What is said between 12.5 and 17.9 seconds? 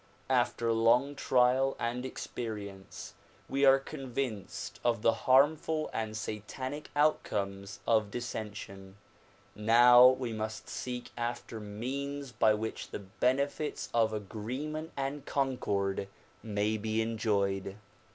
which the benefits of agreement and concord may be enjoyed.